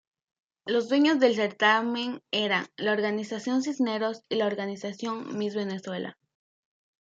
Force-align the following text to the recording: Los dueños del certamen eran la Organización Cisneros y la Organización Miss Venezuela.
Los 0.65 0.89
dueños 0.89 1.19
del 1.19 1.35
certamen 1.35 2.23
eran 2.31 2.65
la 2.75 2.93
Organización 2.93 3.61
Cisneros 3.61 4.23
y 4.29 4.37
la 4.37 4.47
Organización 4.47 5.37
Miss 5.37 5.53
Venezuela. 5.53 6.17